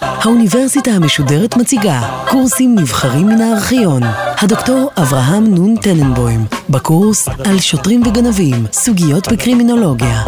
האוניברסיטה 0.00 0.90
המשודרת 0.90 1.56
מציגה 1.56 2.24
קורסים 2.30 2.78
נבחרים 2.78 3.26
מן 3.26 3.40
הארכיון. 3.40 4.02
הדוקטור 4.42 4.90
אברהם 4.96 5.54
נון 5.54 5.76
טננבוים, 5.76 6.40
בקורס 6.70 7.28
על 7.28 7.58
שוטרים 7.58 8.02
וגנבים, 8.02 8.66
סוגיות 8.72 9.32
בקרימינולוגיה. 9.32 10.22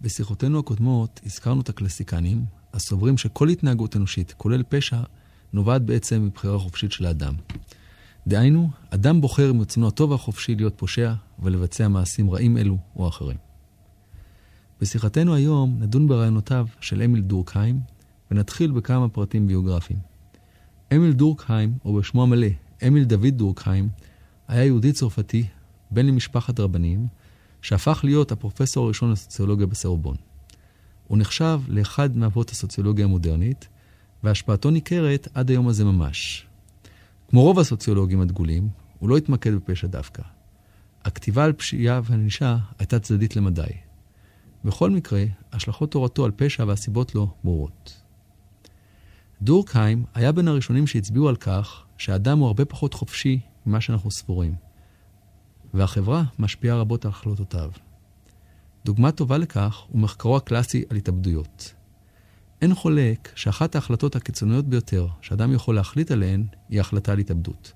בשיחותינו 0.00 0.58
הקודמות 0.58 1.20
הזכרנו 1.26 1.60
את 1.60 1.68
הקלסיקנים, 1.68 2.44
הסוברים 2.74 3.18
שכל 3.18 3.48
התנהגות 3.48 3.96
אנושית, 3.96 4.34
כולל 4.36 4.62
פשע, 4.68 4.98
נובעת 5.52 5.82
בעצם 5.82 6.24
מבחירה 6.26 6.58
חופשית 6.58 6.92
של 6.92 7.06
האדם. 7.06 7.34
דהיינו, 8.26 8.70
אדם 8.90 9.20
בוחר 9.20 9.52
מרצונו 9.52 9.88
הטוב 9.88 10.10
והחופשי 10.10 10.54
להיות 10.54 10.74
פושע 10.76 11.12
ולבצע 11.38 11.88
מעשים 11.88 12.30
רעים 12.30 12.56
אלו 12.56 12.78
או 12.96 13.08
אחרים. 13.08 13.36
בשיחתנו 14.80 15.34
היום 15.34 15.76
נדון 15.80 16.08
ברעיונותיו 16.08 16.66
של 16.80 17.02
אמיל 17.02 17.20
דורקהיים, 17.20 17.80
ונתחיל 18.30 18.70
בכמה 18.70 19.08
פרטים 19.08 19.46
ביוגרפיים. 19.46 19.98
אמיל 20.94 21.12
דורקהיים, 21.12 21.74
או 21.84 21.94
בשמו 21.94 22.22
המלא, 22.22 22.46
אמיל 22.86 23.04
דוד 23.04 23.26
דורקהיים, 23.26 23.88
היה 24.48 24.64
יהודי 24.64 24.92
צרפתי, 24.92 25.46
בן 25.90 26.06
למשפחת 26.06 26.60
רבנים, 26.60 27.06
שהפך 27.62 28.00
להיות 28.04 28.32
הפרופסור 28.32 28.84
הראשון 28.84 29.10
לסוציולוגיה 29.10 29.66
בסרבון. 29.66 30.16
הוא 31.08 31.18
נחשב 31.18 31.60
לאחד 31.68 32.16
מאבות 32.16 32.50
הסוציולוגיה 32.50 33.04
המודרנית, 33.04 33.68
והשפעתו 34.22 34.70
ניכרת 34.70 35.28
עד 35.34 35.50
היום 35.50 35.68
הזה 35.68 35.84
ממש. 35.84 36.46
כמו 37.28 37.42
רוב 37.42 37.58
הסוציולוגים 37.58 38.20
הדגולים, 38.20 38.68
הוא 38.98 39.08
לא 39.08 39.16
התמקד 39.16 39.54
בפשע 39.54 39.86
דווקא. 39.86 40.22
הכתיבה 41.04 41.44
על 41.44 41.52
פשיעה 41.52 42.00
וענישה 42.04 42.56
הייתה 42.78 42.98
צדדית 42.98 43.36
למדי. 43.36 43.62
בכל 44.64 44.90
מקרה, 44.90 45.24
השלכות 45.52 45.90
תורתו 45.90 46.24
על 46.24 46.30
פשע 46.36 46.64
והסיבות 46.64 47.14
לו 47.14 47.34
ברורות. 47.44 48.02
דורקהיים 49.42 50.04
היה 50.14 50.32
בין 50.32 50.48
הראשונים 50.48 50.86
שהצביעו 50.86 51.28
על 51.28 51.36
כך 51.36 51.84
שהאדם 51.98 52.38
הוא 52.38 52.46
הרבה 52.46 52.64
פחות 52.64 52.94
חופשי 52.94 53.40
ממה 53.66 53.80
שאנחנו 53.80 54.10
סבורים, 54.10 54.54
והחברה 55.74 56.24
משפיעה 56.38 56.76
רבות 56.76 57.04
על 57.04 57.10
החלטותיו. 57.10 57.70
דוגמה 58.84 59.12
טובה 59.12 59.38
לכך 59.38 59.84
הוא 59.88 60.00
מחקרו 60.00 60.36
הקלאסי 60.36 60.84
על 60.90 60.96
התאבדויות. 60.96 61.74
אין 62.62 62.74
חולק 62.74 63.32
שאחת 63.34 63.74
ההחלטות 63.74 64.16
הקיצוניות 64.16 64.64
ביותר 64.64 65.06
שאדם 65.20 65.52
יכול 65.52 65.74
להחליט 65.74 66.10
עליהן 66.10 66.46
היא 66.68 66.80
החלטה 66.80 67.12
על 67.12 67.18
התאבדות. 67.18 67.72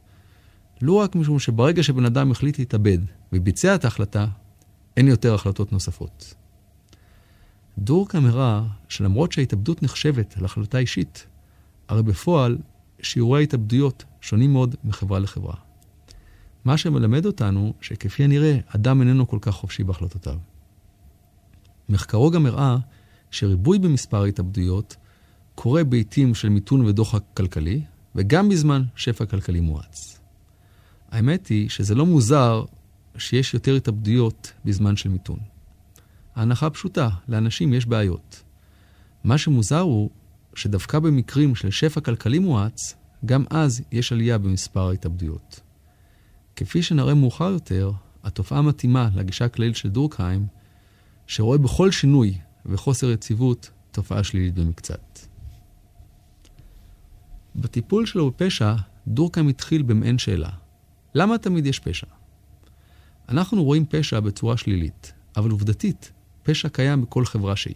לא 0.82 0.92
רק 0.92 1.14
משום 1.14 1.38
שברגע 1.38 1.82
שבן 1.82 2.04
אדם 2.04 2.30
החליט 2.30 2.58
להתאבד 2.58 2.98
וביצע 3.32 3.74
את 3.74 3.84
ההחלטה, 3.84 4.26
אין 4.96 5.08
יותר 5.08 5.34
החלטות 5.34 5.72
נוספות. 5.72 6.34
דורקהיים 7.78 8.26
הראה 8.26 8.62
שלמרות 8.88 9.32
שההתאבדות 9.32 9.82
נחשבת 9.82 10.34
להחלטה 10.40 10.78
אישית, 10.78 11.26
הרי 11.88 12.02
בפועל 12.02 12.58
שיעורי 13.02 13.40
ההתאבדויות 13.40 14.04
שונים 14.20 14.52
מאוד 14.52 14.74
מחברה 14.84 15.18
לחברה. 15.18 15.54
מה 16.64 16.76
שמלמד 16.76 17.26
אותנו 17.26 17.74
שכפי 17.80 18.24
הנראה, 18.24 18.58
אדם 18.66 19.00
איננו 19.00 19.28
כל 19.28 19.38
כך 19.40 19.54
חופשי 19.54 19.84
בהחלטותיו. 19.84 20.38
מחקרו 21.88 22.30
גם 22.30 22.46
הראה 22.46 22.76
שריבוי 23.30 23.78
במספר 23.78 24.22
ההתאבדויות 24.22 24.96
קורה 25.54 25.84
בעיתים 25.84 26.34
של 26.34 26.48
מיתון 26.48 26.84
ודוחק 26.84 27.22
כלכלי, 27.34 27.80
וגם 28.14 28.48
בזמן 28.48 28.82
שפע 28.96 29.26
כלכלי 29.26 29.60
מואץ. 29.60 30.17
האמת 31.10 31.46
היא 31.46 31.68
שזה 31.68 31.94
לא 31.94 32.06
מוזר 32.06 32.64
שיש 33.18 33.54
יותר 33.54 33.74
התאבדויות 33.74 34.52
בזמן 34.64 34.96
של 34.96 35.08
מיתון. 35.08 35.38
ההנחה 36.36 36.70
פשוטה, 36.70 37.08
לאנשים 37.28 37.74
יש 37.74 37.86
בעיות. 37.86 38.42
מה 39.24 39.38
שמוזר 39.38 39.80
הוא 39.80 40.10
שדווקא 40.54 40.98
במקרים 40.98 41.54
של 41.54 41.70
שפע 41.70 42.00
כלכלי 42.00 42.38
מואץ, 42.38 42.94
גם 43.24 43.44
אז 43.50 43.82
יש 43.92 44.12
עלייה 44.12 44.38
במספר 44.38 44.88
ההתאבדויות. 44.88 45.60
כפי 46.56 46.82
שנראה 46.82 47.14
מאוחר 47.14 47.50
יותר, 47.50 47.92
התופעה 48.24 48.62
מתאימה 48.62 49.08
לגישה 49.14 49.44
הכללית 49.44 49.76
של 49.76 49.88
דורקהיים, 49.88 50.46
שרואה 51.26 51.58
בכל 51.58 51.90
שינוי 51.90 52.38
וחוסר 52.66 53.10
יציבות 53.10 53.70
תופעה 53.90 54.24
שלילית 54.24 54.54
במקצת. 54.54 55.18
בטיפול 57.56 58.06
שלו 58.06 58.30
בפשע, 58.30 58.74
דורקהיים 59.06 59.48
התחיל 59.48 59.82
במעין 59.82 60.18
שאלה. 60.18 60.50
למה 61.14 61.38
תמיד 61.38 61.66
יש 61.66 61.78
פשע? 61.78 62.06
אנחנו 63.28 63.64
רואים 63.64 63.86
פשע 63.86 64.20
בצורה 64.20 64.56
שלילית, 64.56 65.12
אבל 65.36 65.50
עובדתית, 65.50 66.12
פשע 66.42 66.68
קיים 66.68 67.02
בכל 67.02 67.24
חברה 67.24 67.56
שהיא. 67.56 67.74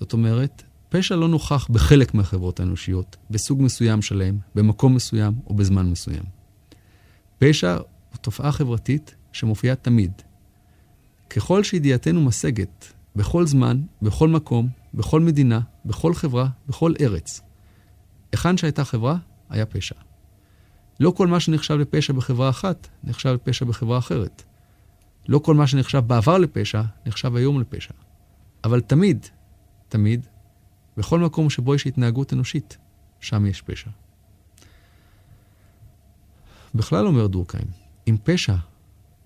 זאת 0.00 0.12
אומרת, 0.12 0.62
פשע 0.88 1.16
לא 1.16 1.28
נוכח 1.28 1.68
בחלק 1.70 2.14
מהחברות 2.14 2.60
האנושיות, 2.60 3.16
בסוג 3.30 3.62
מסוים 3.62 4.02
שלהם, 4.02 4.38
במקום 4.54 4.94
מסוים 4.94 5.34
או 5.46 5.54
בזמן 5.54 5.90
מסוים. 5.90 6.24
פשע 7.38 7.74
הוא 7.74 8.18
תופעה 8.20 8.52
חברתית 8.52 9.14
שמופיעה 9.32 9.76
תמיד. 9.76 10.12
ככל 11.30 11.62
שידיעתנו 11.64 12.24
משגת, 12.24 12.92
בכל 13.16 13.46
זמן, 13.46 13.82
בכל 14.02 14.28
מקום, 14.28 14.68
בכל 14.94 15.20
מדינה, 15.20 15.60
בכל 15.84 16.14
חברה, 16.14 16.48
בכל 16.68 16.94
ארץ. 17.00 17.40
היכן 18.32 18.56
שהייתה 18.56 18.84
חברה, 18.84 19.16
היה 19.50 19.66
פשע. 19.66 19.94
לא 21.00 21.10
כל 21.10 21.26
מה 21.26 21.40
שנחשב 21.40 21.74
לפשע 21.74 22.12
בחברה 22.12 22.50
אחת, 22.50 22.88
נחשב 23.04 23.28
לפשע 23.28 23.64
בחברה 23.64 23.98
אחרת. 23.98 24.42
לא 25.28 25.38
כל 25.38 25.54
מה 25.54 25.66
שנחשב 25.66 25.98
בעבר 25.98 26.38
לפשע, 26.38 26.82
נחשב 27.06 27.36
היום 27.36 27.60
לפשע. 27.60 27.94
אבל 28.64 28.80
תמיד, 28.80 29.26
תמיד, 29.88 30.26
בכל 30.96 31.20
מקום 31.20 31.50
שבו 31.50 31.74
יש 31.74 31.86
התנהגות 31.86 32.32
אנושית, 32.32 32.78
שם 33.20 33.46
יש 33.46 33.62
פשע. 33.62 33.90
בכלל 36.74 37.06
אומר 37.06 37.26
דורקהיים, 37.26 37.68
אם 38.08 38.16
פשע 38.24 38.54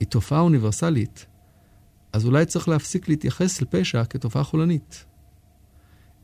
היא 0.01 0.09
תופעה 0.09 0.41
אוניברסלית, 0.41 1.27
אז 2.13 2.25
אולי 2.25 2.47
צריך 2.47 2.69
להפסיק 2.69 3.09
להתייחס 3.09 3.63
לפשע 3.63 4.05
כתופעה 4.05 4.45
חולנית, 4.45 5.05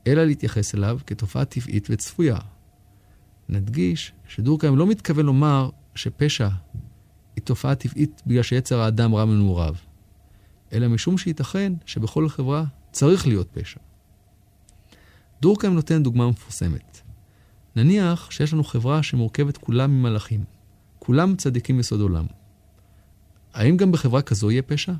אלא 0.06 0.24
להתייחס 0.24 0.74
אליו 0.74 0.98
כתופעה 1.06 1.44
טבעית 1.44 1.86
וצפויה. 1.90 2.38
נדגיש 3.48 4.12
שדורקהיים 4.28 4.76
לא 4.76 4.86
מתכוון 4.86 5.26
לומר 5.26 5.70
שפשע 5.94 6.48
היא 7.36 7.44
תופעה 7.44 7.74
טבעית 7.74 8.22
בגלל 8.26 8.42
שיצר 8.42 8.80
האדם 8.80 9.14
רע 9.14 9.24
מנעוריו, 9.24 9.74
אלא 10.72 10.88
משום 10.88 11.18
שייתכן 11.18 11.72
שבכל 11.86 12.28
חברה 12.28 12.64
צריך 12.92 13.26
להיות 13.26 13.48
פשע. 13.52 13.80
דורקהיים 15.40 15.74
נותן 15.74 16.02
דוגמה 16.02 16.30
מפורסמת. 16.30 17.00
נניח 17.76 18.30
שיש 18.30 18.52
לנו 18.52 18.64
חברה 18.64 19.02
שמורכבת 19.02 19.56
כולה 19.56 19.86
ממלאכים. 19.86 20.44
כולם 20.98 21.36
צדיקים 21.36 21.80
יסוד 21.80 22.00
עולם. 22.00 22.26
האם 23.54 23.76
גם 23.76 23.92
בחברה 23.92 24.22
כזו 24.22 24.50
יהיה 24.50 24.62
פשע? 24.62 24.92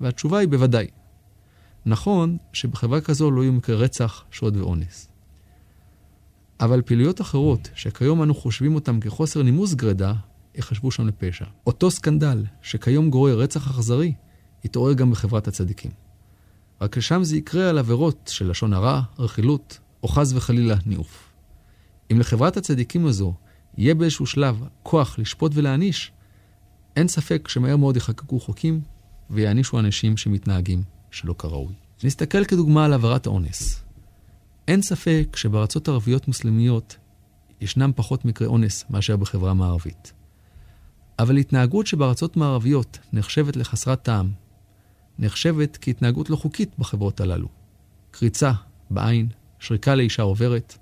והתשובה 0.00 0.38
היא 0.38 0.48
בוודאי. 0.48 0.86
נכון 1.86 2.36
שבחברה 2.52 3.00
כזו 3.00 3.30
לא 3.30 3.42
יהיו 3.42 3.52
מקרי 3.52 3.76
רצח, 3.76 4.24
שוד 4.30 4.56
ואונס. 4.56 5.09
אבל 6.60 6.82
פעילויות 6.82 7.20
אחרות, 7.20 7.68
שכיום 7.74 8.22
אנו 8.22 8.34
חושבים 8.34 8.74
אותן 8.74 9.00
כחוסר 9.00 9.42
נימוס 9.42 9.74
גרידא, 9.74 10.12
יחשבו 10.54 10.90
שם 10.90 11.06
לפשע. 11.06 11.44
אותו 11.66 11.90
סקנדל, 11.90 12.44
שכיום 12.62 13.10
גורר 13.10 13.40
רצח 13.40 13.70
אכזרי, 13.70 14.12
יתעורר 14.64 14.92
גם 14.92 15.10
בחברת 15.10 15.48
הצדיקים. 15.48 15.90
רק 16.80 17.00
ששם 17.00 17.24
זה 17.24 17.36
יקרה 17.36 17.68
על 17.68 17.78
עבירות 17.78 18.30
של 18.32 18.50
לשון 18.50 18.72
הרע, 18.72 19.02
רכילות, 19.18 19.78
או 20.02 20.08
חס 20.08 20.32
וחלילה 20.32 20.76
ניאוף. 20.86 21.28
אם 22.12 22.20
לחברת 22.20 22.56
הצדיקים 22.56 23.06
הזו 23.06 23.34
יהיה 23.76 23.94
באיזשהו 23.94 24.26
שלב 24.26 24.62
כוח 24.82 25.18
לשפוט 25.18 25.52
ולהעניש, 25.54 26.12
אין 26.96 27.08
ספק 27.08 27.48
שמהר 27.48 27.76
מאוד 27.76 27.96
יחקקו 27.96 28.40
חוקים 28.40 28.80
ויענישו 29.30 29.78
אנשים 29.78 30.16
שמתנהגים 30.16 30.82
שלא 31.10 31.34
כראוי. 31.38 31.74
נסתכל 32.04 32.44
כדוגמה 32.44 32.84
על 32.84 32.92
עבירת 32.92 33.26
האונס. 33.26 33.82
אין 34.68 34.82
ספק 34.82 35.36
שבארצות 35.36 35.88
ערביות 35.88 36.28
מוסלמיות 36.28 36.96
ישנם 37.60 37.92
פחות 37.96 38.24
מקרי 38.24 38.46
אונס 38.46 38.84
מאשר 38.90 39.16
בחברה 39.16 39.54
מערבית. 39.54 40.12
אבל 41.18 41.36
התנהגות 41.36 41.86
שבארצות 41.86 42.36
מערביות 42.36 42.98
נחשבת 43.12 43.56
לחסרת 43.56 44.02
טעם, 44.02 44.32
נחשבת 45.18 45.78
כהתנהגות 45.80 46.30
לא 46.30 46.36
חוקית 46.36 46.78
בחברות 46.78 47.20
הללו. 47.20 47.48
קריצה 48.10 48.52
בעין, 48.90 49.28
שריקה 49.58 49.94
לאישה 49.94 50.22
עוברת. 50.22 50.78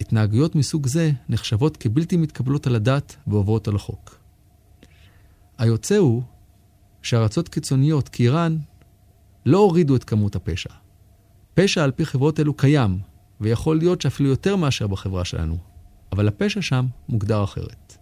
התנהגויות 0.00 0.54
מסוג 0.54 0.86
זה 0.86 1.10
נחשבות 1.28 1.76
כבלתי 1.76 2.16
מתקבלות 2.16 2.66
על 2.66 2.74
הדעת 2.74 3.16
ועוברות 3.26 3.68
על 3.68 3.76
החוק. 3.76 4.18
היוצא 5.58 5.96
הוא 5.96 6.22
שארצות 7.02 7.48
קיצוניות 7.48 8.08
כאיראן 8.08 8.56
לא 9.46 9.58
הורידו 9.58 9.96
את 9.96 10.04
כמות 10.04 10.36
הפשע. 10.36 10.83
פשע 11.54 11.84
על 11.84 11.90
פי 11.90 12.06
חברות 12.06 12.40
אלו 12.40 12.54
קיים, 12.54 12.98
ויכול 13.40 13.78
להיות 13.78 14.00
שאפילו 14.00 14.28
יותר 14.28 14.56
מאשר 14.56 14.86
בחברה 14.86 15.24
שלנו, 15.24 15.58
אבל 16.12 16.28
הפשע 16.28 16.62
שם 16.62 16.86
מוגדר 17.08 17.44
אחרת. 17.44 17.98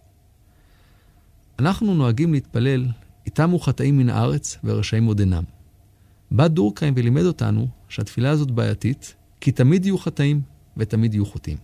אנחנו 1.59 1.95
נוהגים 1.95 2.33
להתפלל 2.33 2.85
איתם 3.25 3.49
הוא 3.49 3.61
חטאים 3.61 3.97
מן 3.97 4.09
הארץ 4.09 4.57
ורשעים 4.63 5.05
עוד 5.05 5.19
אינם. 5.19 5.43
בא 6.31 6.47
דורקהיים 6.47 6.93
ולימד 6.97 7.23
אותנו 7.23 7.67
שהתפילה 7.89 8.29
הזאת 8.29 8.51
בעייתית, 8.51 9.15
כי 9.41 9.51
תמיד 9.51 9.85
יהיו 9.85 9.97
חטאים 9.97 10.41
ותמיד 10.77 11.13
יהיו 11.13 11.25
חוטאים. 11.25 11.57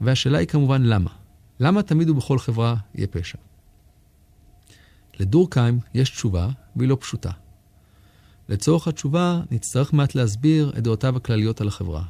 והשאלה 0.00 0.38
היא 0.38 0.48
כמובן 0.48 0.82
למה. 0.82 1.10
למה 1.60 1.82
תמיד 1.82 2.10
ובכל 2.10 2.38
חברה 2.38 2.76
יהיה 2.94 3.06
פשע? 3.06 3.38
לדורקהיים 5.20 5.78
יש 5.94 6.10
תשובה, 6.10 6.48
והיא 6.76 6.88
לא 6.88 6.96
פשוטה. 7.00 7.30
לצורך 8.48 8.88
התשובה, 8.88 9.40
נצטרך 9.50 9.92
מעט 9.92 10.14
להסביר 10.14 10.72
את 10.78 10.82
דעותיו 10.82 11.16
הכלליות 11.16 11.60
על 11.60 11.68
החברה. 11.68 12.02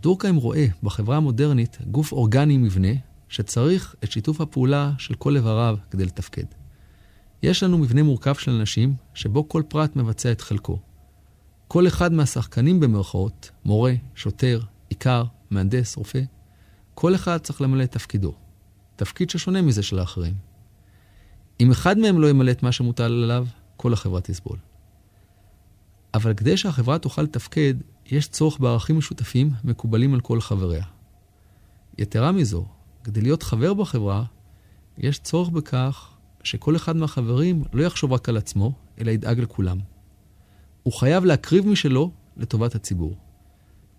דורקהיים 0.00 0.36
רואה 0.36 0.66
בחברה 0.82 1.16
המודרנית 1.16 1.78
גוף 1.90 2.12
אורגני 2.12 2.56
מבנה, 2.56 2.92
שצריך 3.28 3.94
את 4.04 4.10
שיתוף 4.10 4.40
הפעולה 4.40 4.92
של 4.98 5.14
כל 5.14 5.36
איבריו 5.36 5.76
כדי 5.90 6.04
לתפקד. 6.04 6.44
יש 7.42 7.62
לנו 7.62 7.78
מבנה 7.78 8.02
מורכב 8.02 8.34
של 8.34 8.50
אנשים, 8.50 8.94
שבו 9.14 9.48
כל 9.48 9.62
פרט 9.68 9.96
מבצע 9.96 10.32
את 10.32 10.40
חלקו. 10.40 10.78
כל 11.68 11.86
אחד 11.86 12.12
מהשחקנים 12.12 12.80
במרכאות, 12.80 13.50
מורה, 13.64 13.92
שוטר, 14.14 14.60
עיקר, 14.88 15.24
מהנדס, 15.50 15.96
רופא, 15.96 16.20
כל 16.94 17.14
אחד 17.14 17.38
צריך 17.38 17.60
למלא 17.60 17.82
את 17.82 17.92
תפקידו. 17.92 18.34
תפקיד 18.96 19.30
ששונה 19.30 19.62
מזה 19.62 19.82
של 19.82 19.98
האחרים. 19.98 20.34
אם 21.60 21.70
אחד 21.70 21.98
מהם 21.98 22.20
לא 22.20 22.30
ימלא 22.30 22.50
את 22.50 22.62
מה 22.62 22.72
שמוטל 22.72 23.04
עליו, 23.04 23.46
כל 23.76 23.92
החברה 23.92 24.20
תסבול. 24.20 24.58
אבל 26.14 26.34
כדי 26.34 26.56
שהחברה 26.56 26.98
תוכל 26.98 27.22
לתפקד, 27.22 27.74
יש 28.06 28.28
צורך 28.28 28.60
בערכים 28.60 28.98
משותפים 28.98 29.50
מקובלים 29.64 30.14
על 30.14 30.20
כל 30.20 30.40
חבריה. 30.40 30.84
יתרה 31.98 32.32
מזו, 32.32 32.66
כדי 33.04 33.20
להיות 33.20 33.42
חבר 33.42 33.74
בחברה, 33.74 34.24
יש 34.98 35.18
צורך 35.18 35.48
בכך 35.48 36.10
שכל 36.42 36.76
אחד 36.76 36.96
מהחברים 36.96 37.64
לא 37.72 37.82
יחשוב 37.82 38.12
רק 38.12 38.28
על 38.28 38.36
עצמו, 38.36 38.72
אלא 39.00 39.10
ידאג 39.10 39.40
לכולם. 39.40 39.78
הוא 40.82 40.92
חייב 40.92 41.24
להקריב 41.24 41.66
משלו 41.66 42.10
לטובת 42.36 42.74
הציבור. 42.74 43.16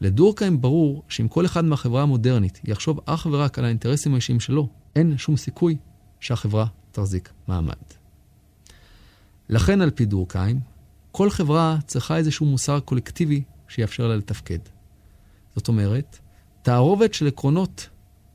לדורקהיים 0.02 0.62
ברור 0.62 1.04
שאם 1.10 1.28
כל 1.28 1.46
אחד 1.46 1.66
מהחברה 1.66 2.02
המודרנית 2.02 2.62
יחשוב 2.64 3.00
אך 3.06 3.28
ורק 3.32 3.60
על 3.60 3.66
האינטרסים 3.66 4.14
האישיים 4.14 4.40
שלו, 4.40 4.70
אין 4.96 5.18
שום 5.18 5.38
סיכוי 5.38 5.78
שהחברה 6.20 6.66
תחזיק 6.92 7.30
מעמד. 7.48 7.76
לכן, 9.50 9.82
על 9.82 9.90
פי 9.90 10.06
דורקהיים, 10.06 10.60
כל 11.12 11.30
חברה 11.30 11.78
צריכה 11.86 12.18
איזשהו 12.18 12.46
מוסר 12.46 12.80
קולקטיבי 12.80 13.44
שיאפשר 13.68 14.08
לה 14.08 14.16
לתפקד. 14.16 14.60
זאת 15.56 15.68
אומרת, 15.68 16.20
תערובת 16.62 17.14
של 17.14 17.28
עקרונות 17.28 17.90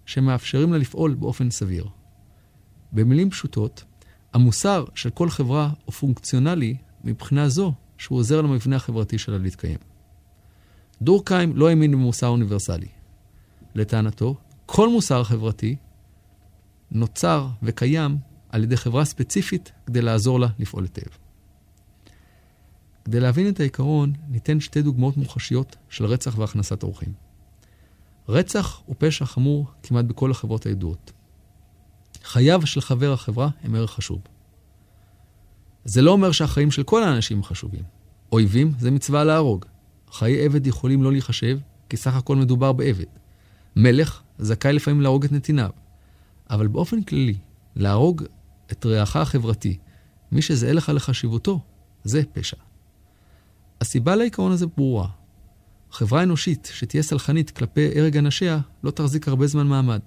שמאפשרים 0.06 0.72
לה 0.72 0.78
לפעול 0.78 1.14
באופן 1.14 1.50
סביר. 1.50 1.88
במילים 2.92 3.30
פשוטות, 3.30 3.84
המוסר 4.32 4.84
של 4.94 5.10
כל 5.10 5.30
חברה 5.30 5.70
הוא 5.84 5.92
פונקציונלי 5.92 6.76
מבחינה 7.04 7.48
זו 7.48 7.72
שהוא 7.98 8.18
עוזר 8.18 8.40
למבנה 8.42 8.76
החברתי 8.76 9.18
שלה 9.18 9.38
להתקיים. 9.38 9.78
דורקהיים 11.02 11.56
לא 11.56 11.68
האמין 11.68 11.92
במוסר 11.92 12.26
אוניברסלי. 12.26 12.88
לטענתו, 13.74 14.36
כל 14.66 14.88
מוסר 14.88 15.24
חברתי 15.24 15.76
נוצר 16.90 17.48
וקיים 17.62 18.16
על 18.48 18.64
ידי 18.64 18.76
חברה 18.76 19.04
ספציפית 19.04 19.72
כדי 19.86 20.02
לעזור 20.02 20.40
לה 20.40 20.48
לפעול 20.58 20.84
היטב. 20.84 21.25
כדי 23.06 23.20
להבין 23.20 23.48
את 23.48 23.60
העיקרון, 23.60 24.12
ניתן 24.28 24.60
שתי 24.60 24.82
דוגמאות 24.82 25.16
מוחשיות 25.16 25.76
של 25.88 26.04
רצח 26.04 26.38
והכנסת 26.38 26.82
אורחים. 26.82 27.12
רצח 28.28 28.80
הוא 28.86 28.96
פשע 28.98 29.24
חמור 29.24 29.66
כמעט 29.82 30.04
בכל 30.04 30.30
החברות 30.30 30.66
הידועות. 30.66 31.12
חייו 32.24 32.66
של 32.66 32.80
חבר 32.80 33.12
החברה 33.12 33.48
הם 33.62 33.74
ערך 33.74 33.90
חשוב. 33.90 34.20
זה 35.84 36.02
לא 36.02 36.10
אומר 36.10 36.32
שהחיים 36.32 36.70
של 36.70 36.82
כל 36.82 37.02
האנשים 37.02 37.42
חשובים. 37.42 37.82
אויבים 38.32 38.72
זה 38.78 38.90
מצווה 38.90 39.24
להרוג. 39.24 39.64
חיי 40.12 40.44
עבד 40.44 40.66
יכולים 40.66 41.02
לא 41.02 41.12
להיחשב, 41.12 41.58
כי 41.88 41.96
סך 41.96 42.14
הכל 42.14 42.36
מדובר 42.36 42.72
בעבד. 42.72 43.04
מלך 43.76 44.22
זכאי 44.38 44.72
לפעמים 44.72 45.00
להרוג 45.00 45.24
את 45.24 45.32
נתיניו. 45.32 45.70
אבל 46.50 46.66
באופן 46.66 47.02
כללי, 47.02 47.38
להרוג 47.76 48.22
את 48.72 48.86
רעך 48.86 49.16
החברתי, 49.16 49.78
מי 50.32 50.42
שזהה 50.42 50.72
לך 50.72 50.88
לחשיבותו, 50.88 51.60
זה 52.04 52.22
פשע. 52.32 52.65
הסיבה 53.80 54.16
לעיקרון 54.16 54.52
הזה 54.52 54.66
ברורה. 54.66 55.08
חברה 55.90 56.22
אנושית 56.22 56.68
שתהיה 56.72 57.02
סלחנית 57.02 57.50
כלפי 57.50 58.00
הרג 58.00 58.16
אנשיה 58.16 58.60
לא 58.84 58.90
תחזיק 58.90 59.28
הרבה 59.28 59.46
זמן 59.46 59.66
מעמד. 59.66 60.00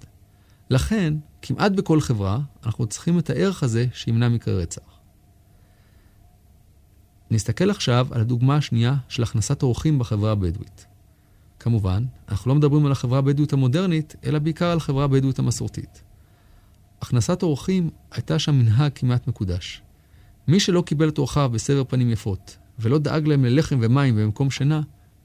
לכן, 0.70 1.14
כמעט 1.42 1.72
בכל 1.72 2.00
חברה, 2.00 2.40
אנחנו 2.66 2.86
צריכים 2.86 3.18
את 3.18 3.30
הערך 3.30 3.62
הזה 3.62 3.86
שימנע 3.92 4.28
מקרה 4.28 4.54
רצח. 4.54 4.82
נסתכל 7.30 7.70
עכשיו 7.70 8.08
על 8.10 8.20
הדוגמה 8.20 8.56
השנייה 8.56 8.94
של 9.08 9.22
הכנסת 9.22 9.62
אורחים 9.62 9.98
בחברה 9.98 10.32
הבדואית. 10.32 10.86
כמובן, 11.58 12.04
אנחנו 12.28 12.48
לא 12.48 12.54
מדברים 12.54 12.86
על 12.86 12.92
החברה 12.92 13.18
הבדואית 13.18 13.52
המודרנית, 13.52 14.16
אלא 14.24 14.38
בעיקר 14.38 14.66
על 14.66 14.76
החברה 14.76 15.04
הבדואית 15.04 15.38
המסורתית. 15.38 16.02
הכנסת 17.02 17.42
אורחים 17.42 17.90
הייתה 18.10 18.38
שם 18.38 18.54
מנהג 18.54 18.92
כמעט 18.94 19.28
מקודש. 19.28 19.82
מי 20.48 20.60
שלא 20.60 20.82
קיבל 20.86 21.08
את 21.08 21.18
אורחיו 21.18 21.50
בסבר 21.52 21.84
פנים 21.84 22.10
יפות, 22.10 22.56
ולא 22.80 22.98
דאג 22.98 23.28
להם 23.28 23.44
ללחם 23.44 23.78
ומים 23.82 24.16
במקום 24.16 24.50
שינה, 24.50 24.80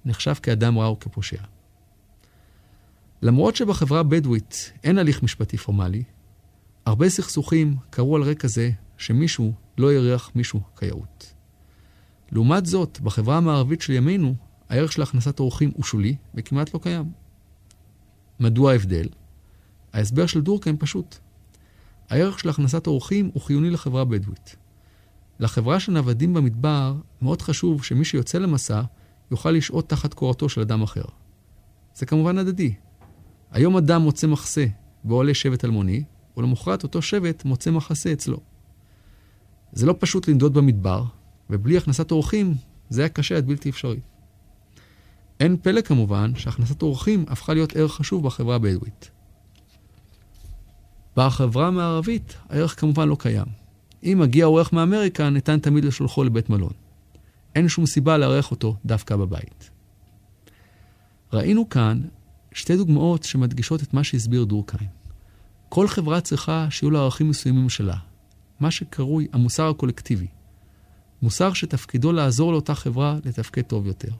נחשב 0.06 0.34
כאדם 0.34 0.78
רע 0.78 0.86
או 0.86 1.00
כפושע. 1.00 1.42
למרות 3.22 3.56
שבחברה 3.56 4.00
הבדואית 4.00 4.72
אין 4.84 4.98
הליך 4.98 5.24
משפטי 5.24 5.57
פורמלי, 5.57 6.04
הרבה 6.86 7.10
סכסוכים 7.10 7.75
קרו 7.90 8.16
על 8.16 8.22
רקע 8.22 8.48
זה 8.48 8.72
שמישהו 8.98 9.54
לא 9.78 9.92
אירח 9.92 10.31
מישהו 10.36 10.62
כיאות. 10.80 11.34
לעומת 12.31 12.66
זאת, 12.66 13.00
בחברה 13.02 13.38
המערבית 13.38 13.81
של 13.81 13.94
ימינו, 13.94 14.36
הערך 14.69 14.92
של 14.92 15.02
הכנסת 15.02 15.40
אורחים 15.40 15.72
הוא 15.75 15.84
שולי 15.84 16.16
וכמעט 16.36 16.74
לא 16.74 16.80
קיים. 16.80 17.12
מדוע 18.40 18.72
ההבדל? 18.72 19.07
ההסבר 19.94 20.25
של 20.25 20.42
דורקהיים 20.42 20.78
פשוט. 20.78 21.16
הערך 22.10 22.40
של 22.40 22.50
הכנסת 22.50 22.88
אורחים 22.88 23.30
הוא 23.34 23.42
חיוני 23.42 23.69
לחברה 23.69 24.02
הבדואית. 24.02 24.56
לחברה 25.40 25.80
של 25.80 25.92
נוודים 25.92 26.34
במדבר, 26.34 26.96
מאוד 27.22 27.42
חשוב 27.42 27.84
שמי 27.84 28.06
שיוצא 28.06 28.38
למסע 28.38 28.82
יוכל 29.32 29.52
לשהות 29.52 29.90
תחת 29.90 30.14
קורתו 30.14 30.50
של 30.50 30.62
אדם 30.62 30.82
אחר. 30.82 31.06
זה 31.96 32.06
כמובן 32.06 32.38
הדדי. 32.38 32.74
היום 33.52 33.78
אדם 33.78 34.02
מוצא 34.02 34.28
מחסה 34.28 34.66
באוהלי 35.04 35.34
שבט 35.34 35.66
אלמוני, 35.66 36.04
ולמחרת 36.38 36.84
אותו 36.84 37.02
שבט 37.02 37.46
מוצא 37.46 37.72
מחסה 37.72 38.14
אצלו. 38.14 38.38
זה 39.74 39.86
לא 39.86 39.96
פשוט 40.00 40.28
לנדוד 40.28 40.54
במדבר, 40.54 41.04
ובלי 41.50 41.78
הכנסת 41.78 42.12
אורחים 42.12 42.54
זה 42.90 43.02
היה 43.02 43.09
קשה 43.09 43.38
עד 43.38 43.48
בלתי 43.48 43.69
אפשרי. 43.69 44.00
אין 45.40 45.57
פלא 45.62 45.81
כמובן 45.81 46.36
שהכנסת 46.36 46.81
אורחים 46.81 47.26
הפכה 47.28 47.54
להיות 47.54 47.76
ערך 47.76 47.94
חשוב 47.94 48.24
בחברה 48.24 48.56
הבדואית. 48.56 49.12
בחברה 51.18 51.68
המערבית 51.68 52.38
הערך 52.50 52.80
כמובן 52.80 53.07
לא 53.07 53.16
קיים. 53.19 53.65
אם 54.06 54.18
מגיע 54.21 54.45
אורח 54.45 54.74
מאמריקה, 54.74 55.30
ניתן 55.30 55.59
תמיד 55.59 55.85
לשולחו 55.85 56.24
לבית 56.24 56.50
מלון. 56.50 56.71
אין 57.56 57.68
שום 57.68 57.85
סיבה 57.85 58.18
לארח 58.18 58.52
אותו 58.52 58.76
דווקא 58.85 59.16
בבית. 59.16 59.69
ראינו 61.33 61.69
כאן 61.69 62.02
שתי 62.52 62.78
דוגמאות 62.78 63.24
שמדגישות 63.24 63.83
את 63.83 63.94
מה 63.94 64.04
שהסביר 64.04 64.44
דורקהיים. 64.44 64.90
כל 65.69 65.88
חברה 65.88 66.21
צריכה 66.21 66.68
שיהיו 66.69 66.92
לה 66.92 67.00
ערכים 67.00 67.30
מסוימים 67.30 67.69
שלה, 67.69 67.95
מה 68.59 68.71
שקרוי 68.71 69.28
המוסר 69.33 69.69
הקולקטיבי. 69.69 70.28
מוסר 71.21 71.54
שתפקידו 71.54 72.12
לעזור 72.12 72.52
לאותה 72.52 72.76
חברה 72.76 73.18
לתפקד 73.26 73.62
טוב 73.62 73.88
יותר. 73.88 74.12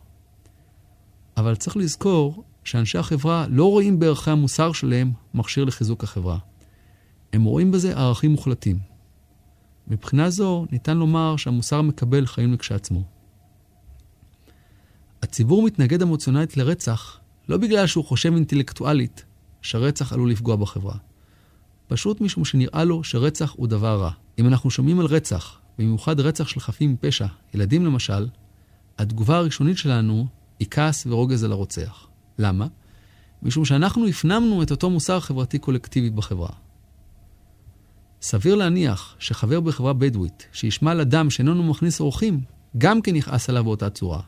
אבל 1.38 1.56
צריך 1.56 1.78
לזכור 1.78 2.44
שאנשי 2.64 2.98
החברה 2.98 3.46
לא 3.50 3.66
רואים 3.70 4.00
בערכי 4.00 4.32
המוסר 4.32 4.72
שלהם 4.72 5.12
מכשיר 5.34 5.66
לחיזוק 5.66 6.04
החברה. 6.04 6.38
הם 7.34 7.44
רואים 7.44 7.72
בזה 7.72 7.98
ערכים 7.98 8.32
מוחלטים. 8.32 8.95
מבחינה 9.88 10.30
זו 10.30 10.66
ניתן 10.72 10.98
לומר 10.98 11.38
שהמוסר 11.38 11.82
מקבל 11.82 12.26
חיים 12.26 12.54
לכשעצמו. 12.54 13.04
הציבור 15.24 15.64
מתנגד 15.64 16.02
אמוציונלית 16.02 16.58
לרצח 16.58 17.20
לא 17.50 17.58
בגלל 17.58 17.88
שהוא 17.88 18.06
חושב 18.06 18.34
אינטלקטואלית 18.34 19.26
שרצח 19.62 20.14
עלול 20.14 20.32
לפגוע 20.32 20.56
בחברה. 20.56 20.96
פשוט 21.88 22.22
משום 22.22 22.46
שנראה 22.46 22.84
לו 22.84 23.04
שרצח 23.04 23.54
הוא 23.58 23.68
דבר 23.68 24.02
רע. 24.02 24.12
אם 24.40 24.48
אנחנו 24.48 24.70
שומעים 24.70 25.00
על 25.00 25.06
רצח, 25.06 25.60
במיוחד 25.78 26.20
רצח 26.20 26.48
של 26.48 26.60
חפים 26.60 26.94
מפשע, 26.94 27.28
ילדים 27.54 27.86
למשל, 27.86 28.28
התגובה 28.98 29.38
הראשונית 29.38 29.78
שלנו 29.78 30.28
היא 30.60 30.68
כעס 30.72 31.08
ורוגז 31.08 31.44
על 31.44 31.52
הרוצח. 31.52 32.08
למה? 32.40 32.68
משום 33.44 33.66
שאנחנו 33.66 34.08
הפנמנו 34.08 34.64
את 34.64 34.72
אותו 34.72 34.90
מוסר 34.90 35.20
חברתי 35.20 35.60
קולקטיבי 35.60 36.10
בחברה. 36.10 36.65
סביר 38.28 38.56
להניח 38.56 39.16
שחבר 39.20 39.60
בחברה 39.60 39.94
בדואית 39.94 40.48
שישמע 40.54 40.92
על 40.92 41.02
אדם 41.02 41.30
שאיננו 41.30 41.64
מכניס 41.64 42.00
אורחים, 42.00 42.42
גם 42.78 43.02
כן 43.02 43.16
יכעס 43.16 43.50
עליו 43.50 43.64
באותה 43.64 43.90
צורה. 43.90 44.22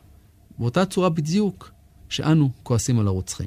באותה 0.58 0.86
צורה 0.86 1.08
בדיוק 1.08 1.70
שאנו 2.08 2.50
כועסים 2.62 2.98
על 2.98 3.06
הרוצחים. 3.06 3.46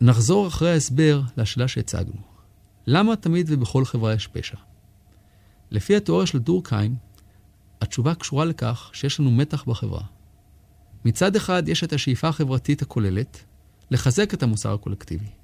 נחזור 0.00 0.48
אחרי 0.48 0.70
ההסבר 0.70 1.22
לשאלה 1.36 1.68
שהצגנו. 1.68 2.20
למה 2.86 3.16
תמיד 3.16 3.46
ובכל 3.50 3.84
חברה 3.84 4.14
יש 4.14 4.26
פשע? 4.26 4.56
לפי 5.70 5.96
התיאוריה 5.96 6.26
של 6.26 6.38
דורקהיים, 6.38 6.96
התשובה 7.80 8.14
קשורה 8.14 8.44
לכך 8.44 8.90
שיש 8.92 9.20
לנו 9.20 9.30
מתח 9.30 9.64
בחברה. 9.64 10.04
מצד 11.04 11.36
אחד 11.36 11.68
יש 11.68 11.84
את 11.84 11.92
השאיפה 11.92 12.28
החברתית 12.28 12.82
הכוללת 12.82 13.44
לחזק 13.90 14.34
את 14.34 14.42
המוסר 14.42 14.74
הקולקטיבי. 14.74 15.41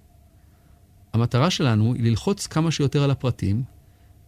המטרה 1.19 1.51
שלנו 1.51 1.95
היא 1.95 2.03
ללחוץ 2.05 2.47
כמה 2.47 2.71
שיותר 2.71 3.03
על 3.03 3.11
הפרטים, 3.11 3.63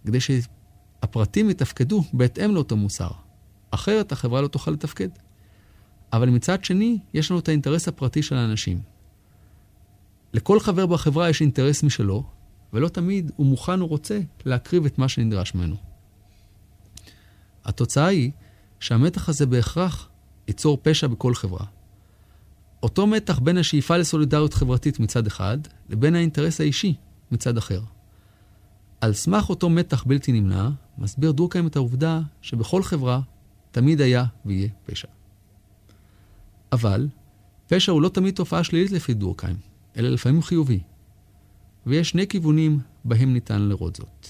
כדי 0.07 0.19
שהפרטים 0.21 1.51
יתפקדו 1.51 2.05
בהתאם 2.13 2.55
לאותו 2.55 2.77
מוסר. 2.77 3.11
אחרת 3.71 4.13
החברה 4.13 4.41
לא 4.41 4.49
תוכל 4.49 4.71
לתפקד. 4.71 5.09
אבל 6.13 6.29
מצד 6.29 6.65
שני, 6.65 6.99
יש 7.15 7.31
לנו 7.31 7.41
את 7.41 7.49
האינטרס 7.49 7.89
הפרטי 7.89 8.23
של 8.23 8.37
האנשים. 8.37 8.81
לכל 10.33 10.61
חבר 10.61 10.87
בחברה 10.87 11.31
יש 11.31 11.41
אינטרס 11.41 11.83
משלו, 11.83 12.25
ולא 12.73 12.89
תמיד 12.89 13.33
הוא 13.37 13.47
מוכן 13.47 13.81
או 13.81 13.87
רוצה 13.87 14.21
להקריב 14.45 14.85
את 14.85 14.99
מה 14.99 15.09
שנדרש 15.09 15.55
ממנו. 15.55 15.77
התוצאה 17.65 18.07
היא 18.07 18.31
שהמתח 18.81 19.29
הזה 19.29 19.47
בהכרח 19.47 20.09
ייצור 20.49 20.79
פשע 20.83 21.07
בכל 21.07 21.35
חברה. 21.35 21.67
אותו 22.83 23.07
מתח 23.07 23.39
בין 23.39 23.59
השאיפה 23.59 23.97
לסולידריות 23.97 24.55
חברתית 24.55 25.01
מצד 25.01 25.27
אחד, 25.27 25.59
לבין 25.89 26.15
האינטרס 26.15 26.61
האישי 26.61 26.95
מצד 27.31 27.57
אחר. 27.57 27.81
על 29.01 29.13
סמך 29.13 29.49
אותו 29.49 29.71
מתח 29.71 30.05
בלתי 30.05 30.33
נמנע, 30.33 30.69
מסביר 30.99 31.33
דורקהיים 31.33 31.67
את 31.67 31.77
העובדה 31.77 32.21
שבכל 32.43 32.83
חברה 32.83 33.21
תמיד 33.71 34.01
היה 34.01 34.25
ויהיה 34.45 34.69
פשע. 34.87 35.09
אבל, 36.73 37.09
פשע 37.69 37.93
הוא 37.93 38.03
לא 38.03 38.09
תמיד 38.09 38.35
תופעה 38.35 38.65
שלילית 38.65 38.91
לפי 38.91 39.15
דורקהיים, 39.15 39.57
אלא 39.97 40.09
לפעמים 40.09 40.43
חיובי. 40.43 40.81
ויש 41.87 42.11
שני 42.11 42.27
כיוונים 42.27 42.81
בהם 43.05 43.33
ניתן 43.33 43.63
לראות 43.63 43.97
זאת. 43.97 44.29